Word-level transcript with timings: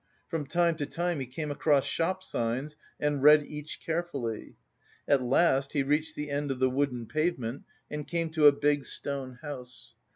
From 0.29 0.47
time 0.47 0.77
to 0.77 0.87
time 0.87 1.19
he 1.19 1.27
came 1.27 1.51
across 1.51 1.85
shop 1.85 2.23
signs 2.23 2.75
and 2.99 3.21
read 3.21 3.45
each 3.45 3.79
carefully. 3.85 4.55
At 5.07 5.21
last 5.21 5.73
he 5.73 5.83
reached 5.83 6.15
the 6.15 6.31
end 6.31 6.49
of 6.49 6.57
the 6.57 6.71
wooden 6.71 7.05
pavement 7.05 7.65
and 7.87 8.07
came 8.07 8.31
to 8.31 8.47
a 8.47 8.51
big 8.51 8.83
stone 8.85 9.37
house. 9.43 9.93